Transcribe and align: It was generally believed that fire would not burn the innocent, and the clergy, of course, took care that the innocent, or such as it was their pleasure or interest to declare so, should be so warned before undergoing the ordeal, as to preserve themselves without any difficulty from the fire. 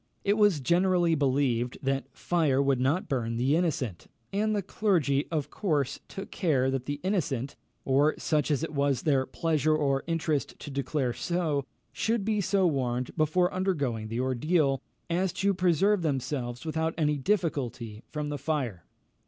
It 0.23 0.33
was 0.35 0.61
generally 0.61 1.13
believed 1.13 1.77
that 1.83 2.07
fire 2.11 2.59
would 2.59 2.79
not 2.79 3.07
burn 3.07 3.37
the 3.37 3.55
innocent, 3.55 4.07
and 4.33 4.55
the 4.55 4.63
clergy, 4.63 5.27
of 5.29 5.51
course, 5.51 5.99
took 6.07 6.31
care 6.31 6.71
that 6.71 6.87
the 6.87 6.99
innocent, 7.03 7.55
or 7.85 8.15
such 8.17 8.49
as 8.49 8.63
it 8.63 8.73
was 8.73 9.03
their 9.03 9.27
pleasure 9.27 9.75
or 9.75 10.03
interest 10.07 10.57
to 10.57 10.71
declare 10.71 11.13
so, 11.13 11.65
should 11.93 12.25
be 12.25 12.41
so 12.41 12.65
warned 12.65 13.15
before 13.15 13.53
undergoing 13.53 14.07
the 14.07 14.19
ordeal, 14.21 14.81
as 15.07 15.31
to 15.33 15.53
preserve 15.53 16.01
themselves 16.01 16.65
without 16.65 16.95
any 16.97 17.19
difficulty 17.19 18.01
from 18.09 18.29
the 18.29 18.39
fire. 18.39 18.85